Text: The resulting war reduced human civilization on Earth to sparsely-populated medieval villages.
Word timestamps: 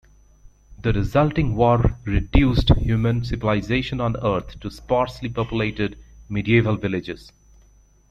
The 0.81 0.93
resulting 0.93 1.55
war 1.55 1.95
reduced 2.05 2.71
human 2.75 3.23
civilization 3.23 4.01
on 4.01 4.17
Earth 4.17 4.59
to 4.61 4.71
sparsely-populated 4.71 5.95
medieval 6.27 6.75
villages. 6.75 7.31